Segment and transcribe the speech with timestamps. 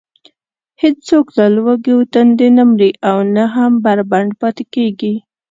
[0.81, 5.13] هېڅوک له لوږې و تندې نه مري او نه هم بربنډ پاتې کېږي.